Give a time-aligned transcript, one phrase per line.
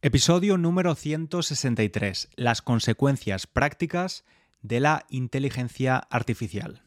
[0.00, 2.28] Episodio número 163.
[2.36, 4.24] Las consecuencias prácticas
[4.62, 6.82] de la inteligencia artificial.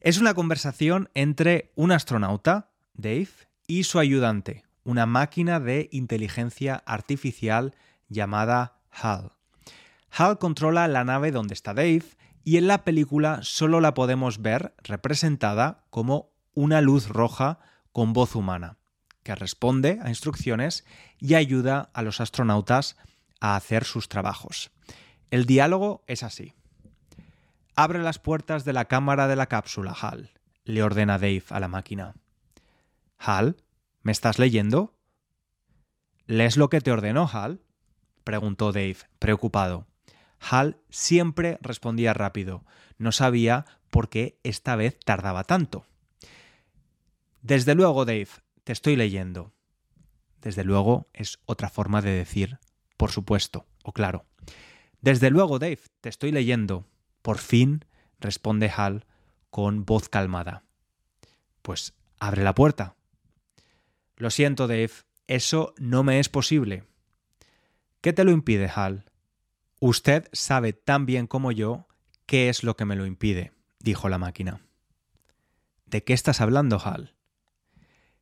[0.00, 3.28] Es una conversación entre un astronauta, Dave,
[3.66, 7.74] y su ayudante, una máquina de inteligencia artificial
[8.08, 9.32] llamada HAL.
[10.10, 12.02] HAL controla la nave donde está Dave
[12.42, 17.60] y en la película solo la podemos ver representada como una luz roja
[17.92, 18.79] con voz humana
[19.22, 20.84] que responde a instrucciones
[21.18, 22.96] y ayuda a los astronautas
[23.40, 24.70] a hacer sus trabajos.
[25.30, 26.54] El diálogo es así.
[27.76, 30.30] Abre las puertas de la cámara de la cápsula, Hal,
[30.64, 32.14] le ordena Dave a la máquina.
[33.18, 33.56] Hal,
[34.02, 34.94] ¿me estás leyendo?
[36.26, 37.60] ¿Lees lo que te ordenó, Hal?
[38.24, 39.86] preguntó Dave, preocupado.
[40.40, 42.64] Hal siempre respondía rápido.
[42.98, 45.86] No sabía por qué esta vez tardaba tanto.
[47.42, 48.28] Desde luego, Dave,
[48.64, 49.52] te estoy leyendo.
[50.40, 52.58] Desde luego es otra forma de decir,
[52.96, 54.26] por supuesto, o claro.
[55.00, 56.86] Desde luego, Dave, te estoy leyendo.
[57.22, 57.84] Por fin,
[58.18, 59.06] responde Hal
[59.50, 60.64] con voz calmada.
[61.62, 62.96] Pues abre la puerta.
[64.16, 64.90] Lo siento, Dave,
[65.26, 66.84] eso no me es posible.
[68.00, 69.04] ¿Qué te lo impide, Hal?
[69.80, 71.86] Usted sabe tan bien como yo
[72.26, 74.60] qué es lo que me lo impide, dijo la máquina.
[75.86, 77.14] ¿De qué estás hablando, Hal?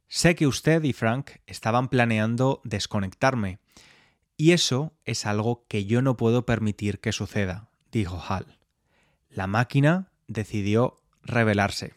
[0.08, 3.58] Sé que usted y Frank estaban planeando desconectarme,
[4.38, 8.58] y eso es algo que yo no puedo permitir que suceda, dijo Hal.
[9.28, 11.92] La máquina decidió rebelarse.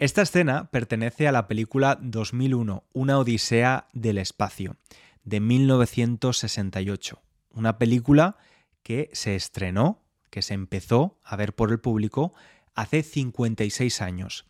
[0.00, 4.76] Esta escena pertenece a la película 2001, Una Odisea del Espacio,
[5.22, 7.22] de 1968,
[7.52, 8.36] una película
[8.82, 12.32] que se estrenó, que se empezó a ver por el público
[12.74, 14.44] hace 56 años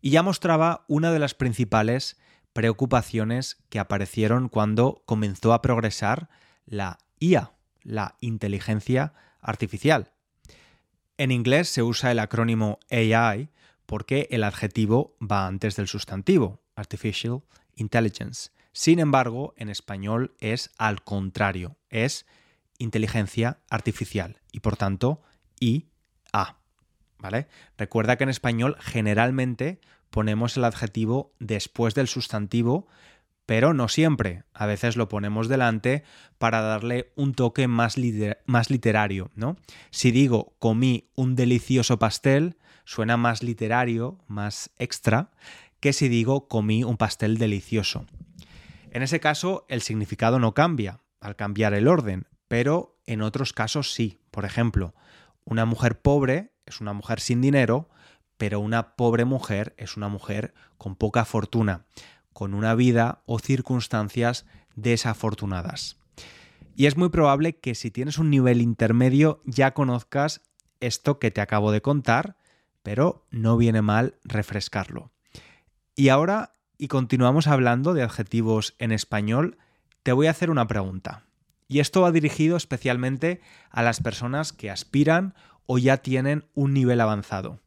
[0.00, 2.18] y ya mostraba una de las principales
[2.52, 6.28] preocupaciones que aparecieron cuando comenzó a progresar
[6.66, 7.52] la IA,
[7.82, 10.12] la inteligencia artificial.
[11.16, 13.50] En inglés se usa el acrónimo AI
[13.86, 17.42] porque el adjetivo va antes del sustantivo, artificial
[17.74, 18.50] intelligence.
[18.72, 22.26] Sin embargo, en español es al contrario, es
[22.78, 25.22] inteligencia artificial y por tanto
[25.58, 26.59] IA.
[27.78, 32.86] Recuerda que en español generalmente ponemos el adjetivo después del sustantivo,
[33.46, 34.44] pero no siempre.
[34.54, 36.04] A veces lo ponemos delante
[36.38, 37.96] para darle un toque más,
[38.46, 39.56] más literario, ¿no?
[39.90, 45.30] Si digo comí un delicioso pastel, suena más literario, más extra,
[45.80, 48.06] que si digo comí un pastel delicioso.
[48.92, 53.92] En ese caso, el significado no cambia al cambiar el orden, pero en otros casos
[53.92, 54.20] sí.
[54.30, 54.94] Por ejemplo,
[55.44, 57.88] una mujer pobre es una mujer sin dinero,
[58.36, 61.84] pero una pobre mujer es una mujer con poca fortuna,
[62.32, 65.98] con una vida o circunstancias desafortunadas.
[66.74, 70.40] Y es muy probable que si tienes un nivel intermedio ya conozcas
[70.80, 72.36] esto que te acabo de contar,
[72.82, 75.12] pero no viene mal refrescarlo.
[75.94, 79.58] Y ahora, y continuamos hablando de adjetivos en español,
[80.02, 81.26] te voy a hacer una pregunta.
[81.68, 85.34] Y esto va dirigido especialmente a las personas que aspiran
[85.66, 87.60] o ya tienen un nivel avanzado.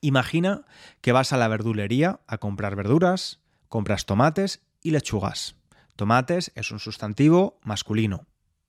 [0.00, 0.64] Imagina
[1.00, 5.56] que vas a la verdulería a comprar verduras, compras tomates y lechugas.
[5.96, 8.26] Tomates es un sustantivo masculino,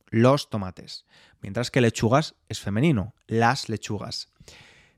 [0.07, 1.05] los tomates,
[1.41, 4.33] mientras que lechugas es femenino, las lechugas.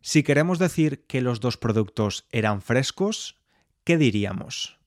[0.01, 3.37] Si queremos decir que los dos productos eran frescos,
[3.83, 4.79] ¿qué diríamos?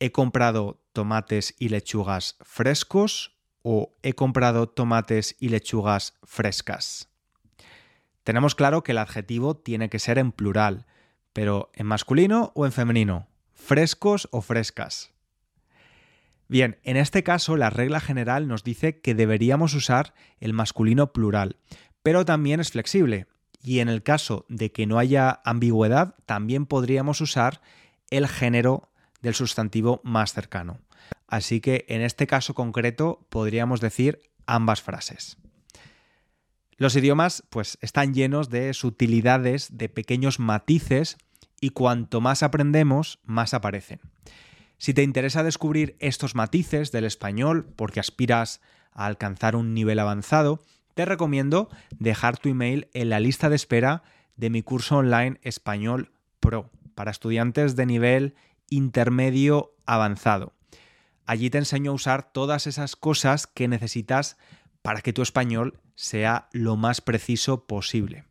[0.00, 7.10] ¿He comprado tomates y lechugas frescos o he comprado tomates y lechugas frescas?
[8.26, 10.84] Tenemos claro que el adjetivo tiene que ser en plural,
[11.32, 13.28] pero ¿en masculino o en femenino?
[13.54, 15.12] ¿Frescos o frescas?
[16.48, 21.54] Bien, en este caso la regla general nos dice que deberíamos usar el masculino plural,
[22.02, 23.28] pero también es flexible,
[23.62, 27.60] y en el caso de que no haya ambigüedad, también podríamos usar
[28.10, 28.90] el género
[29.22, 30.80] del sustantivo más cercano.
[31.28, 35.36] Así que en este caso concreto podríamos decir ambas frases.
[36.78, 41.16] Los idiomas pues están llenos de sutilidades, de pequeños matices
[41.58, 44.00] y cuanto más aprendemos, más aparecen.
[44.76, 48.60] Si te interesa descubrir estos matices del español porque aspiras
[48.92, 50.60] a alcanzar un nivel avanzado,
[50.94, 54.02] te recomiendo dejar tu email en la lista de espera
[54.36, 58.34] de mi curso online Español Pro para estudiantes de nivel
[58.68, 60.52] intermedio avanzado.
[61.24, 64.36] Allí te enseño a usar todas esas cosas que necesitas
[64.82, 68.24] para que tu español sea lo más preciso posible.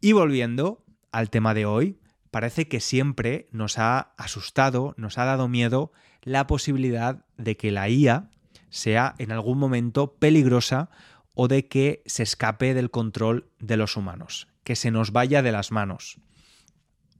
[0.00, 1.98] Y volviendo al tema de hoy,
[2.30, 7.88] parece que siempre nos ha asustado, nos ha dado miedo la posibilidad de que la
[7.88, 8.30] IA
[8.68, 10.90] sea en algún momento peligrosa
[11.34, 15.52] o de que se escape del control de los humanos, que se nos vaya de
[15.52, 16.20] las manos.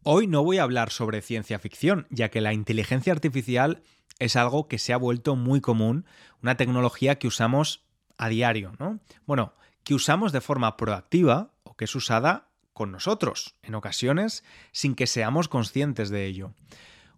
[0.02, 3.82] Hoy no voy a hablar sobre ciencia ficción, ya que la inteligencia artificial
[4.18, 6.04] es algo que se ha vuelto muy común,
[6.42, 7.87] una tecnología que usamos
[8.18, 9.00] a diario, ¿no?
[9.26, 9.54] Bueno,
[9.84, 15.06] que usamos de forma proactiva o que es usada con nosotros, en ocasiones, sin que
[15.06, 16.52] seamos conscientes de ello.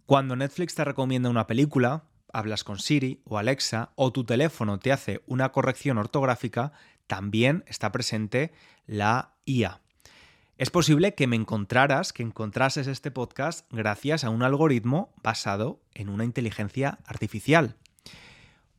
[0.05, 4.91] Cuando Netflix te recomienda una película, hablas con Siri o Alexa o tu teléfono te
[4.91, 6.71] hace una corrección ortográfica,
[7.07, 8.53] también está presente
[8.85, 9.81] la IA.
[10.57, 16.07] Es posible que me encontraras, que encontrases este podcast gracias a un algoritmo basado en
[16.07, 17.75] una inteligencia artificial.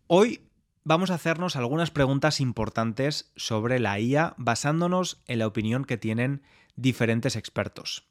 [0.06, 0.40] Hoy
[0.84, 6.42] vamos a hacernos algunas preguntas importantes sobre la IA basándonos en la opinión que tienen
[6.76, 8.08] diferentes expertos.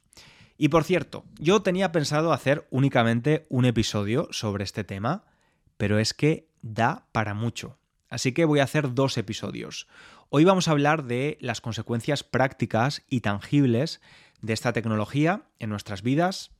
[0.56, 5.24] Y por cierto, yo tenía pensado hacer únicamente un episodio sobre este tema,
[5.76, 7.78] pero es que da para mucho.
[8.08, 9.88] Así que voy a hacer dos episodios.
[10.28, 14.00] Hoy vamos a hablar de las consecuencias prácticas y tangibles
[14.40, 16.52] de esta tecnología en nuestras vidas,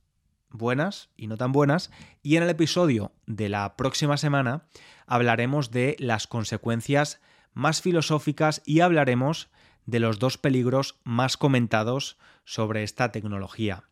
[0.53, 1.91] buenas y no tan buenas,
[2.21, 4.63] y en el episodio de la próxima semana
[5.05, 7.19] hablaremos de las consecuencias
[7.53, 9.49] más filosóficas y hablaremos
[9.85, 13.83] de los dos peligros más comentados sobre esta tecnología.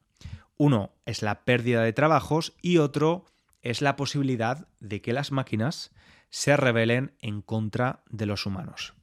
[0.58, 3.26] Uno es la pérdida de trabajos y otro
[3.62, 5.92] es la posibilidad de que las máquinas
[6.30, 8.94] se rebelen en contra de los humanos.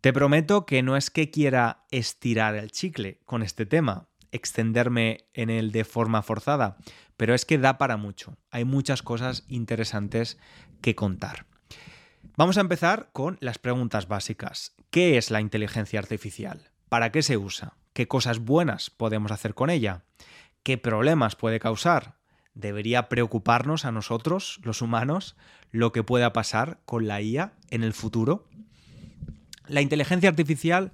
[0.00, 5.50] Te prometo que no es que quiera estirar el chicle con este tema, extenderme en
[5.50, 6.76] él de forma forzada,
[7.16, 8.36] pero es que da para mucho.
[8.50, 10.38] Hay muchas cosas interesantes
[10.80, 11.46] que contar.
[12.36, 14.74] Vamos a empezar con las preguntas básicas.
[14.90, 16.70] ¿Qué es la inteligencia artificial?
[16.88, 17.74] ¿Para qué se usa?
[17.92, 20.04] ¿Qué cosas buenas podemos hacer con ella?
[20.62, 22.16] ¿Qué problemas puede causar?
[22.52, 25.36] ¿Debería preocuparnos a nosotros, los humanos,
[25.70, 28.48] lo que pueda pasar con la IA en el futuro?
[29.66, 30.92] La inteligencia artificial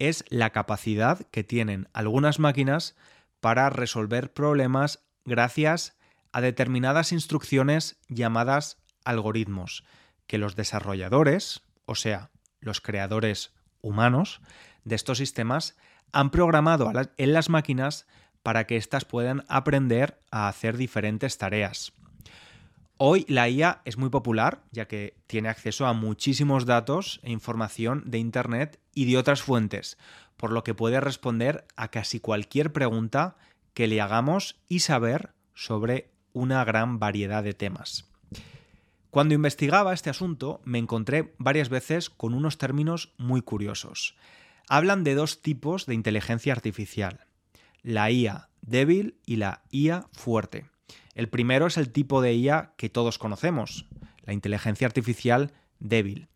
[0.00, 2.96] es la capacidad que tienen algunas máquinas
[3.38, 5.96] para resolver problemas gracias
[6.32, 9.84] a determinadas instrucciones llamadas algoritmos,
[10.26, 12.30] que los desarrolladores, o sea,
[12.60, 13.52] los creadores
[13.82, 14.40] humanos
[14.84, 15.76] de estos sistemas,
[16.12, 18.06] han programado en las máquinas
[18.42, 21.92] para que éstas puedan aprender a hacer diferentes tareas.
[23.02, 28.02] Hoy la IA es muy popular, ya que tiene acceso a muchísimos datos e información
[28.04, 29.96] de Internet y de otras fuentes,
[30.36, 33.38] por lo que puede responder a casi cualquier pregunta
[33.72, 38.04] que le hagamos y saber sobre una gran variedad de temas.
[39.08, 44.14] Cuando investigaba este asunto me encontré varias veces con unos términos muy curiosos.
[44.68, 47.20] Hablan de dos tipos de inteligencia artificial,
[47.82, 50.66] la IA débil y la IA fuerte.
[51.14, 53.86] El primero es el tipo de IA que todos conocemos,
[54.24, 56.28] la inteligencia artificial débil.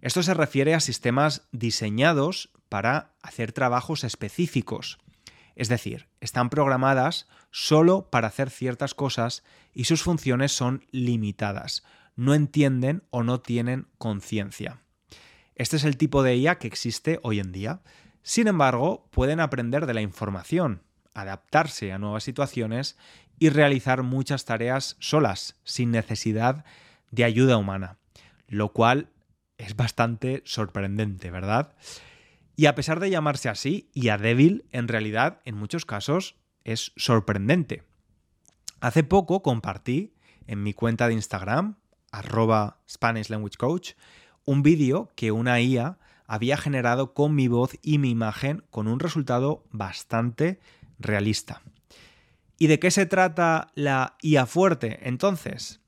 [0.00, 4.98] Esto se refiere a sistemas diseñados para hacer trabajos específicos.
[5.56, 9.42] Es decir, están programadas solo para hacer ciertas cosas
[9.74, 11.82] y sus funciones son limitadas.
[12.16, 14.80] No entienden o no tienen conciencia.
[15.54, 17.82] Este es el tipo de IA que existe hoy en día.
[18.22, 20.82] Sin embargo, pueden aprender de la información,
[21.20, 22.96] adaptarse a nuevas situaciones
[23.38, 26.64] y realizar muchas tareas solas, sin necesidad
[27.10, 27.98] de ayuda humana,
[28.48, 29.08] lo cual
[29.58, 31.74] es bastante sorprendente, ¿verdad?
[32.56, 36.92] Y a pesar de llamarse así, y a débil, en realidad, en muchos casos, es
[36.96, 37.82] sorprendente.
[38.80, 40.14] Hace poco compartí
[40.46, 41.76] en mi cuenta de Instagram,
[42.12, 43.92] arroba Spanish Language Coach,
[44.44, 49.00] un vídeo que una IA había generado con mi voz y mi imagen con un
[49.00, 50.60] resultado bastante
[51.00, 51.62] realista.
[52.58, 55.80] ¿Y de qué se trata la IA fuerte entonces?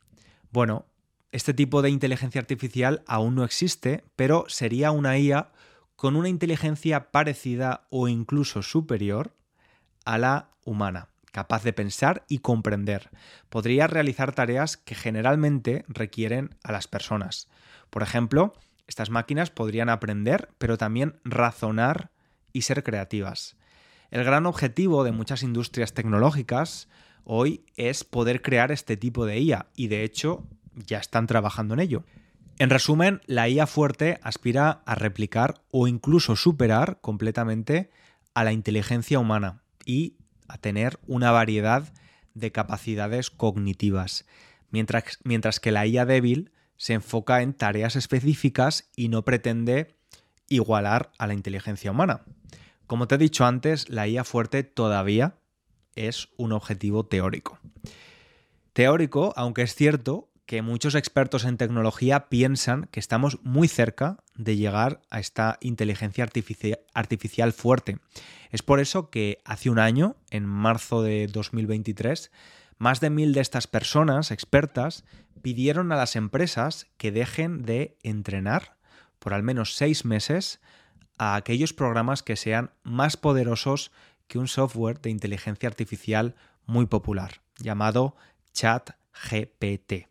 [0.51, 0.87] Bueno,
[1.31, 5.53] este tipo de inteligencia artificial aún no existe, pero sería una IA
[5.97, 9.37] con una inteligencia parecida o incluso superior
[10.05, 13.11] a la humana, capaz de pensar y comprender.
[13.49, 17.49] Podría realizar tareas que generalmente requieren a las personas.
[17.91, 18.53] Por ejemplo,
[18.87, 22.11] estas máquinas podrían aprender, pero también razonar
[22.53, 23.57] y ser creativas.
[24.13, 26.91] El gran objetivo de muchas industrias tecnológicas
[27.25, 31.81] hoy es poder crear este tipo de IA y de hecho ya están trabajando en
[31.81, 32.05] ello.
[32.59, 37.91] En resumen, la IA fuerte aspira a replicar o incluso superar completamente
[38.35, 40.17] a la inteligencia humana y
[40.47, 41.91] a tener una variedad
[42.35, 44.27] de capacidades cognitivas,
[44.71, 49.97] mientras, mientras que la IA débil se enfoca en tareas específicas y no pretende
[50.51, 52.27] igualar a la inteligencia humana.
[52.93, 55.39] Como te he dicho antes, la IA fuerte todavía
[55.95, 57.59] es un objetivo teórico.
[58.75, 64.57] Teórico, aunque es cierto que muchos expertos en tecnología piensan que estamos muy cerca de
[64.57, 66.29] llegar a esta inteligencia
[66.93, 67.97] artificial fuerte.
[68.51, 72.31] Es por eso que hace un año, en marzo de 2023,
[72.77, 75.07] más de mil de estas personas expertas
[75.41, 78.77] pidieron a las empresas que dejen de entrenar
[79.19, 80.61] por al menos seis meses
[81.23, 83.93] a aquellos programas que sean más poderosos
[84.27, 86.35] que un software de inteligencia artificial
[86.67, 88.17] muy popular, llamado
[88.53, 90.09] ChatGPT.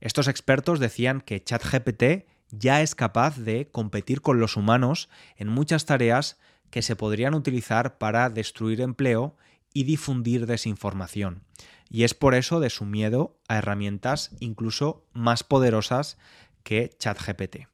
[0.00, 5.86] Estos expertos decían que ChatGPT ya es capaz de competir con los humanos en muchas
[5.86, 9.36] tareas que se podrían utilizar para destruir empleo
[9.72, 11.44] y difundir desinformación.
[11.88, 16.18] Y es por eso de su miedo a herramientas incluso más poderosas
[16.64, 17.71] que ChatGPT.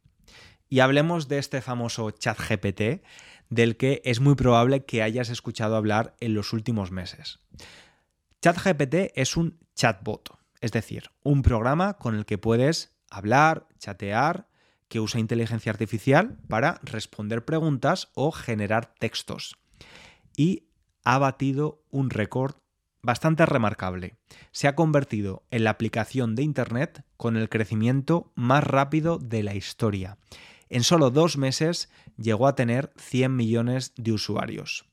[0.69, 3.03] Y hablemos de este famoso ChatGPT
[3.49, 7.39] del que es muy probable que hayas escuchado hablar en los últimos meses.
[8.43, 14.49] ChatGPT es un chatbot, es decir, un programa con el que puedes hablar, chatear,
[14.89, 19.57] que usa inteligencia artificial para responder preguntas o generar textos.
[20.37, 20.69] Y
[21.05, 22.57] ha batido un récord
[23.03, 24.17] bastante remarcable.
[24.53, 29.55] Se ha convertido en la aplicación de Internet con el crecimiento más rápido de la
[29.55, 30.19] historia.
[30.71, 34.85] En solo dos meses llegó a tener 100 millones de usuarios.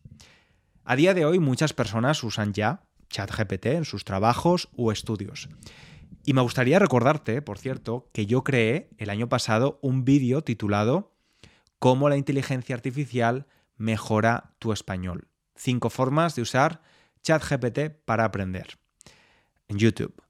[0.83, 5.49] A día de hoy muchas personas usan ya ChatGPT en sus trabajos o estudios.
[6.23, 11.13] Y me gustaría recordarte, por cierto, que yo creé el año pasado un vídeo titulado
[11.79, 15.27] Cómo la inteligencia artificial mejora tu español.
[15.55, 16.81] Cinco formas de usar
[17.21, 18.77] ChatGPT para aprender.
[19.67, 20.21] En YouTube.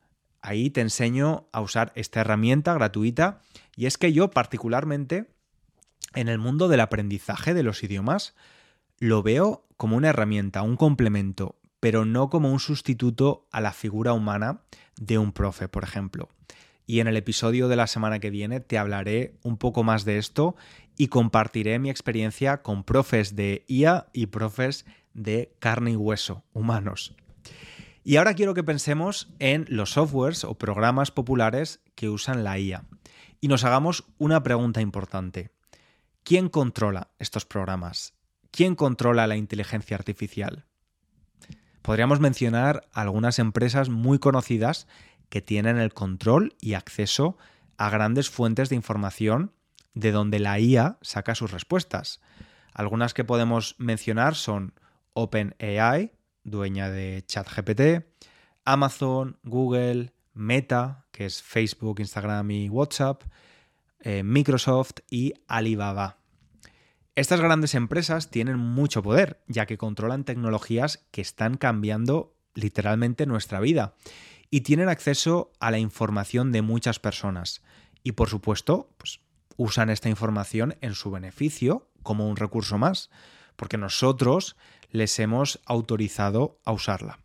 [0.42, 3.42] Ahí te enseño a usar esta herramienta gratuita
[3.76, 5.35] y es que yo particularmente
[6.16, 8.36] en el mundo del aprendizaje de los idiomas
[9.00, 14.14] lo veo como una herramienta, un complemento, pero no como un sustituto a la figura
[14.14, 14.62] humana
[15.00, 16.30] de un profe, por ejemplo.
[16.88, 20.18] Y en el episodio de la semana que viene te hablaré un poco más de
[20.18, 20.56] esto
[20.98, 27.16] y compartiré mi experiencia con profes de IA y profes de carne y hueso, humanos.
[28.04, 32.86] Y ahora quiero que pensemos en los softwares o programas populares que usan la IA
[33.42, 35.55] y nos hagamos una pregunta importante.
[36.26, 38.16] ¿Quién controla estos programas?
[38.50, 40.66] ¿Quién controla la inteligencia artificial?
[41.84, 44.88] Podríamos mencionar algunas empresas muy conocidas
[45.30, 47.38] que tienen el control y acceso
[47.78, 49.52] a grandes fuentes de información
[49.94, 52.22] de donde la IA saca sus respuestas.
[52.74, 54.74] Algunas que podemos mencionar son
[55.14, 56.12] OpenAI,
[56.44, 58.04] dueña de ChatGPT,
[58.64, 63.22] Amazon, Google, Meta, que es Facebook, Instagram y WhatsApp,
[64.06, 66.20] eh, Microsoft y Alibaba.
[67.16, 73.60] Estas grandes empresas tienen mucho poder, ya que controlan tecnologías que están cambiando literalmente nuestra
[73.60, 73.96] vida
[74.52, 77.64] y tienen acceso a la información de muchas personas.
[78.04, 79.22] Y por supuesto, pues,
[79.58, 83.10] usan esta información en su beneficio como un recurso más,
[83.56, 84.56] porque nosotros
[84.92, 87.22] les hemos autorizado a usarla.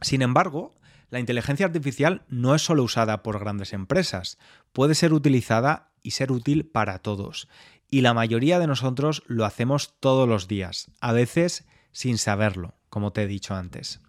[0.00, 0.74] Sin embargo,
[1.12, 4.38] la inteligencia artificial no es solo usada por grandes empresas,
[4.72, 7.46] puede ser utilizada y ser útil para todos
[7.92, 13.12] y la mayoría de nosotros lo hacemos todos los días, a veces sin saberlo, como
[13.12, 14.00] te he dicho antes.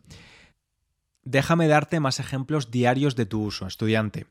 [1.25, 4.25] Déjame darte más ejemplos diarios de tu uso, estudiante.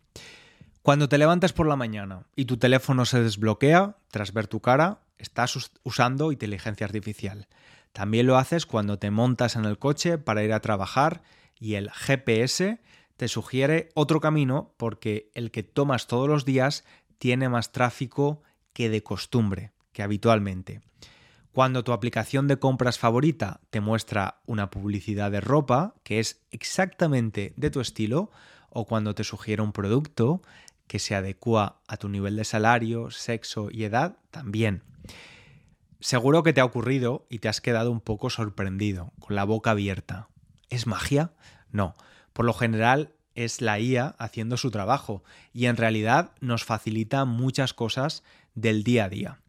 [0.81, 5.00] Cuando te levantas por la mañana y tu teléfono se desbloquea, tras ver tu cara,
[5.19, 7.47] estás usando inteligencia artificial.
[7.93, 11.23] También lo haces cuando te montas en el coche para ir a trabajar
[11.62, 12.81] y el GPS
[13.16, 16.85] te sugiere otro camino porque el que tomas todos los días
[17.19, 18.42] tiene más tráfico
[18.73, 20.81] que de costumbre, que habitualmente.
[21.52, 27.52] Cuando tu aplicación de compras favorita te muestra una publicidad de ropa que es exactamente
[27.57, 28.33] de tu estilo,
[28.69, 30.42] o cuando te sugiere un producto
[30.88, 34.83] que se adecua a tu nivel de salario, sexo y edad, también.
[36.00, 39.71] Seguro que te ha ocurrido y te has quedado un poco sorprendido, con la boca
[39.71, 40.28] abierta.
[40.73, 41.35] ¿Es magia?
[41.71, 41.97] No.
[42.33, 47.75] Por lo general es la IA haciendo su trabajo y en realidad nos facilita muchas
[47.75, 48.23] cosas
[48.55, 49.41] del día a día.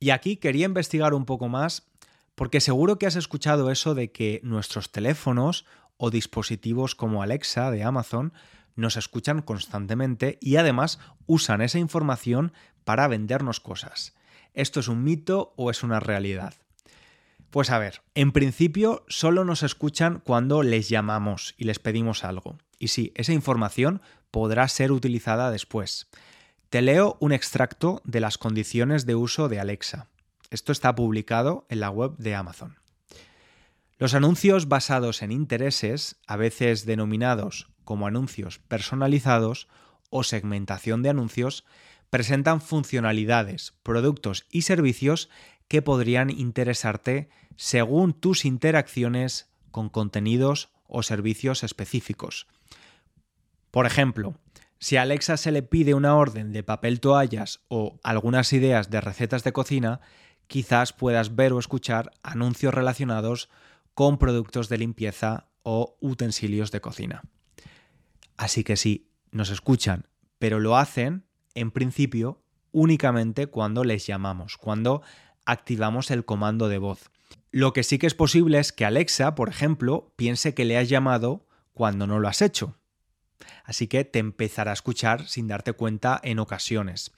[0.00, 1.90] Y aquí quería investigar un poco más
[2.34, 5.66] porque seguro que has escuchado eso de que nuestros teléfonos
[5.98, 8.32] o dispositivos como Alexa de Amazon
[8.76, 12.54] nos escuchan constantemente y además usan esa información
[12.84, 14.14] para vendernos cosas.
[14.54, 16.54] ¿Esto es un mito o es una realidad?
[17.54, 22.58] Pues a ver, en principio solo nos escuchan cuando les llamamos y les pedimos algo.
[22.80, 26.08] Y sí, esa información podrá ser utilizada después.
[26.68, 30.08] Te leo un extracto de las condiciones de uso de Alexa.
[30.50, 32.80] Esto está publicado en la web de Amazon.
[33.98, 39.68] Los anuncios basados en intereses, a veces denominados como anuncios personalizados
[40.10, 41.64] o segmentación de anuncios,
[42.14, 45.28] presentan funcionalidades, productos y servicios
[45.66, 52.46] que podrían interesarte según tus interacciones con contenidos o servicios específicos.
[53.72, 54.36] Por ejemplo,
[54.78, 59.00] si a Alexa se le pide una orden de papel toallas o algunas ideas de
[59.00, 60.00] recetas de cocina,
[60.46, 63.48] quizás puedas ver o escuchar anuncios relacionados
[63.92, 67.22] con productos de limpieza o utensilios de cocina.
[68.36, 70.06] Así que sí, nos escuchan,
[70.38, 71.23] pero lo hacen,
[71.54, 72.42] en principio,
[72.72, 75.02] únicamente cuando les llamamos, cuando
[75.46, 77.10] activamos el comando de voz.
[77.50, 80.88] Lo que sí que es posible es que Alexa, por ejemplo, piense que le has
[80.88, 82.76] llamado cuando no lo has hecho.
[83.64, 87.12] Así que te empezará a escuchar sin darte cuenta en ocasiones.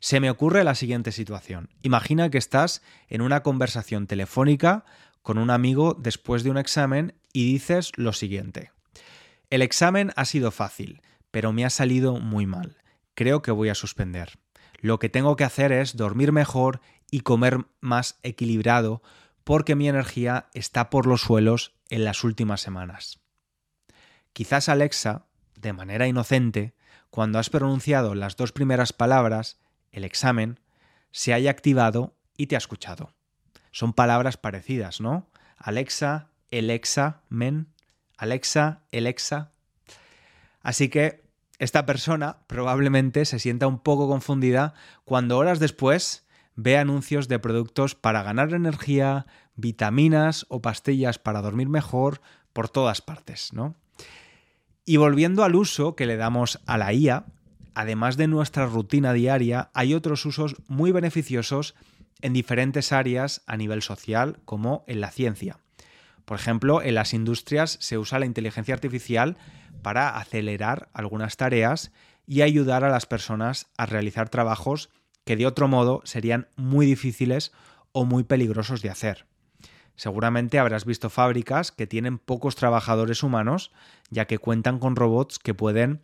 [0.00, 1.68] Se me ocurre la siguiente situación.
[1.82, 4.84] Imagina que estás en una conversación telefónica
[5.22, 8.72] con un amigo después de un examen y dices lo siguiente.
[9.50, 12.81] El examen ha sido fácil, pero me ha salido muy mal.
[13.14, 14.38] Creo que voy a suspender.
[14.80, 19.02] Lo que tengo que hacer es dormir mejor y comer más equilibrado
[19.44, 23.20] porque mi energía está por los suelos en las últimas semanas.
[24.32, 25.26] Quizás Alexa,
[25.56, 26.74] de manera inocente,
[27.10, 29.58] cuando has pronunciado las dos primeras palabras,
[29.90, 30.58] el examen,
[31.10, 33.14] se haya activado y te ha escuchado.
[33.70, 35.28] Son palabras parecidas, ¿no?
[35.58, 36.80] Alexa, el
[37.28, 37.68] men,
[38.16, 39.52] Alexa, Alexa.
[40.62, 41.22] Así que
[41.62, 46.26] esta persona probablemente se sienta un poco confundida cuando horas después
[46.56, 52.20] ve anuncios de productos para ganar energía, vitaminas o pastillas para dormir mejor
[52.52, 53.76] por todas partes, ¿no?
[54.84, 57.26] Y volviendo al uso que le damos a la IA,
[57.74, 61.76] además de nuestra rutina diaria, hay otros usos muy beneficiosos
[62.22, 65.58] en diferentes áreas a nivel social como en la ciencia.
[66.24, 69.36] Por ejemplo, en las industrias se usa la inteligencia artificial
[69.82, 71.92] para acelerar algunas tareas
[72.26, 74.90] y ayudar a las personas a realizar trabajos
[75.24, 77.52] que de otro modo serían muy difíciles
[77.92, 79.26] o muy peligrosos de hacer.
[79.96, 83.72] Seguramente habrás visto fábricas que tienen pocos trabajadores humanos,
[84.10, 86.00] ya que cuentan con robots que pueden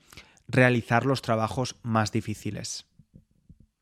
[0.46, 2.86] realizar los trabajos más difíciles.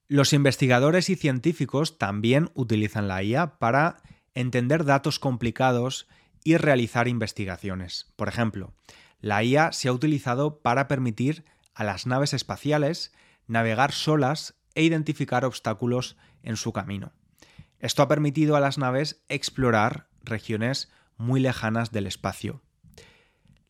[0.09, 3.97] Los investigadores y científicos también utilizan la IA para
[4.35, 6.07] entender datos complicados
[6.45, 8.13] y realizar investigaciones.
[8.15, 8.73] Por ejemplo,
[9.21, 13.13] la IA se ha utilizado para permitir a las naves espaciales
[13.47, 17.13] navegar solas e identificar obstáculos en su camino.
[17.79, 22.63] Esto ha permitido a las naves explorar regiones muy lejanas del espacio.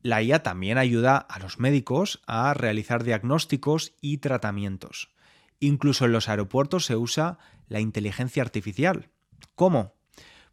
[0.02, 5.12] La IA también ayuda a los médicos a realizar diagnósticos y tratamientos.
[5.58, 9.10] Incluso en los aeropuertos se usa la inteligencia artificial.
[9.54, 9.95] ¿Cómo?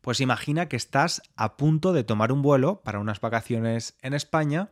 [0.03, 4.69] Pues imagina que estás a punto de tomar un vuelo para unas vacaciones en España,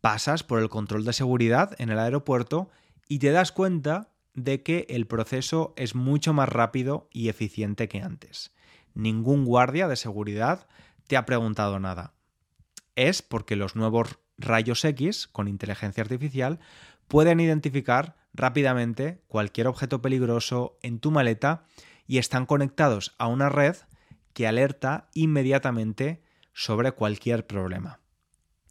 [0.00, 2.70] pasas por el control de seguridad en el aeropuerto
[3.08, 8.00] y te das cuenta de que el proceso es mucho más rápido y eficiente que
[8.00, 8.54] antes.
[8.94, 10.66] Ningún guardia de seguridad
[11.06, 12.14] te ha preguntado nada.
[12.96, 16.58] Es porque los nuevos rayos X con inteligencia artificial
[17.06, 21.64] pueden identificar rápidamente cualquier objeto peligroso en tu maleta
[22.06, 23.76] y están conectados a una red
[24.38, 26.22] que alerta inmediatamente
[26.52, 27.98] sobre cualquier problema.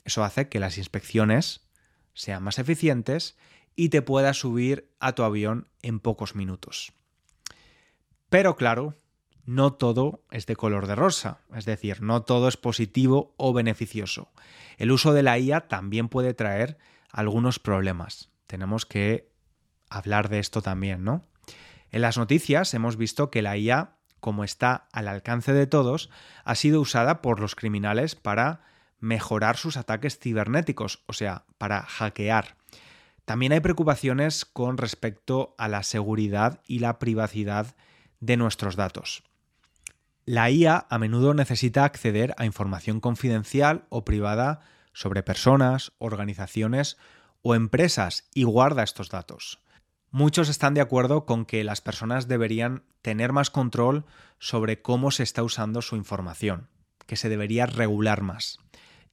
[0.06, 1.68] Eso hace que las inspecciones
[2.14, 3.36] sean más eficientes
[3.76, 6.94] y te puedas subir a tu avión en pocos minutos.
[8.30, 8.96] Pero claro,
[9.44, 14.32] no todo es de color de rosa, es decir, no todo es positivo o beneficioso.
[14.78, 16.78] El uso de la IA también puede traer
[17.12, 18.30] algunos problemas.
[18.46, 19.34] Tenemos que
[19.90, 21.24] hablar de esto también, ¿no?
[21.92, 26.10] En las noticias hemos visto que la IA, como está al alcance de todos,
[26.44, 28.62] ha sido usada por los criminales para
[29.00, 32.56] mejorar sus ataques cibernéticos, o sea, para hackear.
[33.26, 37.76] También hay preocupaciones con respecto a la seguridad y la privacidad
[38.20, 39.24] de nuestros datos.
[40.26, 44.62] La IA a menudo necesita acceder a información confidencial o privada
[44.94, 46.98] sobre personas, organizaciones
[47.42, 49.60] o empresas y guarda estos datos.
[50.18, 54.04] Muchos están de acuerdo con que las personas deberían tener más control
[54.40, 56.70] sobre cómo se está usando su información,
[57.06, 58.58] que se debería regular más.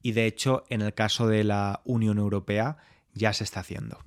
[0.00, 2.78] Y de hecho, en el caso de la Unión Europea,
[3.12, 3.98] ya se está haciendo.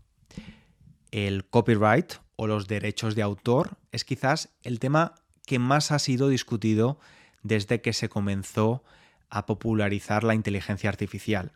[1.11, 5.13] El copyright o los derechos de autor es quizás el tema
[5.45, 6.99] que más ha sido discutido
[7.43, 8.83] desde que se comenzó
[9.29, 11.51] a popularizar la inteligencia artificial.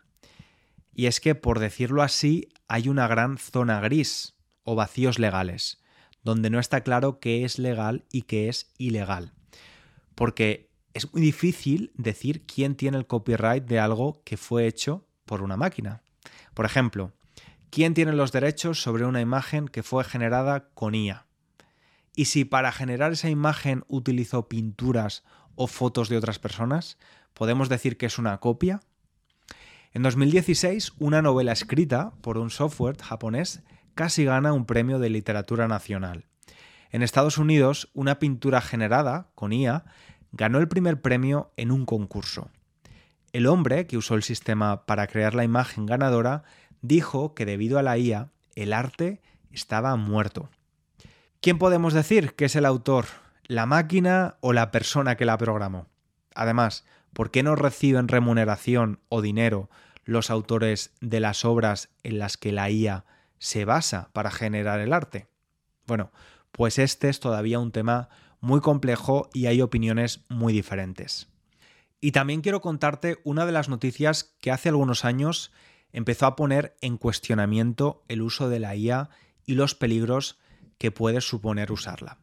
[0.94, 5.82] Y es que, por decirlo así, hay una gran zona gris o vacíos legales,
[6.22, 9.32] donde no está claro qué es legal y qué es ilegal.
[10.14, 15.42] Porque es muy difícil decir quién tiene el copyright de algo que fue hecho por
[15.42, 16.02] una máquina.
[16.54, 17.12] Por ejemplo,
[17.70, 21.26] ¿quién tiene los derechos sobre una imagen que fue generada con IA?
[22.14, 26.98] Y si para generar esa imagen utilizó pinturas o fotos de otras personas,
[27.32, 28.80] ¿podemos decir que es una copia?
[29.94, 33.62] En 2016, una novela escrita por un software japonés
[33.94, 36.26] casi gana un premio de literatura nacional.
[36.90, 39.84] En Estados Unidos, una pintura generada con IA
[40.32, 42.50] ganó el primer premio en un concurso.
[43.32, 46.42] El hombre que usó el sistema para crear la imagen ganadora
[46.82, 50.50] dijo que debido a la IA, el arte estaba muerto.
[51.40, 53.06] ¿Quién podemos decir que es el autor?
[53.44, 55.86] ¿La máquina o la persona que la programó?
[56.34, 59.70] Además, ¿por qué no reciben remuneración o dinero
[60.04, 63.04] los autores de las obras en las que la IA
[63.42, 65.26] se basa para generar el arte?
[65.88, 66.12] Bueno,
[66.52, 68.08] pues este es todavía un tema
[68.40, 71.28] muy complejo y hay opiniones muy diferentes.
[72.00, 75.50] Y también quiero contarte una de las noticias que hace algunos años
[75.92, 79.10] empezó a poner en cuestionamiento el uso de la IA
[79.44, 80.38] y los peligros
[80.78, 82.18] que puede suponer usarla.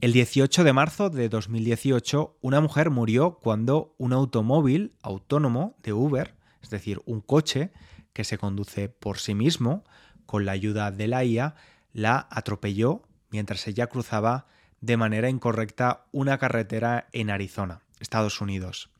[0.00, 6.34] El 18 de marzo de 2018, una mujer murió cuando un automóvil autónomo de Uber,
[6.62, 7.70] es decir, un coche
[8.12, 9.84] que se conduce por sí mismo
[10.26, 11.54] con la ayuda de la IA,
[11.92, 14.46] la atropelló mientras ella cruzaba
[14.80, 18.90] de manera incorrecta una carretera en Arizona, Estados Unidos.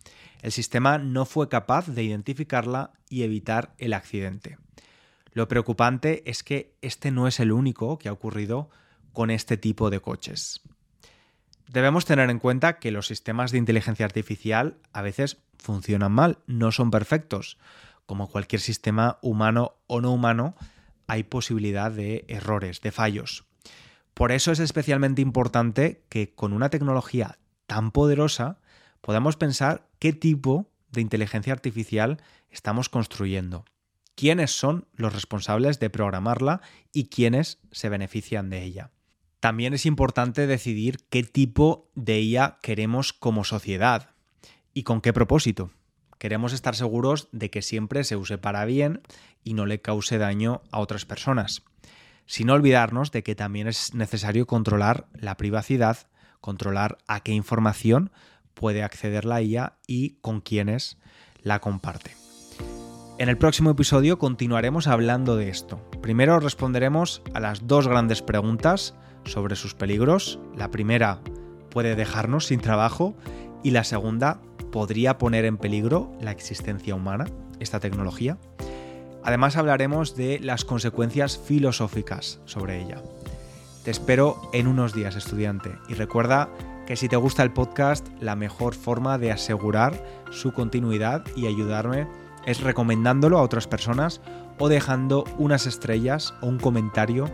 [0.40, 4.58] El sistema no fue capaz de identificarla y evitar el accidente.
[5.32, 8.70] Lo preocupante es que este no es el único que ha ocurrido
[9.12, 10.60] con este tipo de coches.
[11.68, 16.70] Debemos tener en cuenta que los sistemas de inteligencia artificial a veces funcionan mal, no
[16.70, 17.58] son perfectos.
[18.04, 20.54] Como cualquier sistema humano o no humano,
[21.06, 23.44] hay posibilidad de errores, de fallos.
[24.14, 28.60] Por eso es especialmente importante que con una tecnología tan poderosa
[29.00, 33.64] podamos pensar qué tipo de inteligencia artificial estamos construyendo,
[34.14, 36.60] quiénes son los responsables de programarla
[36.92, 38.90] y quiénes se benefician de ella.
[39.40, 44.10] También es importante decidir qué tipo de IA queremos como sociedad
[44.72, 45.70] y con qué propósito.
[46.22, 49.02] Queremos estar seguros de que siempre se use para bien
[49.42, 51.64] y no le cause daño a otras personas
[52.26, 56.06] sin olvidarnos de que también es necesario controlar la privacidad,
[56.40, 58.12] controlar a qué información
[58.54, 60.96] puede acceder la IA y con quiénes
[61.42, 62.12] la comparte.
[63.18, 65.84] En el próximo episodio continuaremos hablando de esto.
[66.02, 70.38] Primero responderemos a las dos grandes preguntas sobre sus peligros.
[70.56, 71.18] La primera,
[71.68, 73.16] ¿puede dejarnos sin trabajo?
[73.64, 74.40] Y la segunda,
[74.72, 77.26] ¿podría poner en peligro la existencia humana,
[77.60, 78.38] esta tecnología?
[79.22, 83.00] Además hablaremos de las consecuencias filosóficas sobre ella.
[83.84, 86.48] Te espero en unos días, estudiante, y recuerda
[86.86, 92.08] que si te gusta el podcast, la mejor forma de asegurar su continuidad y ayudarme
[92.44, 94.20] es recomendándolo a otras personas
[94.58, 97.30] o dejando unas estrellas o un comentario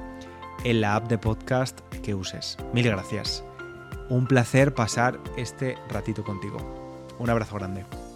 [0.64, 2.58] en la app de podcast que uses.
[2.74, 3.44] Mil gracias.
[4.10, 6.77] Un placer pasar este ratito contigo.
[7.18, 8.07] Un abrazo grande.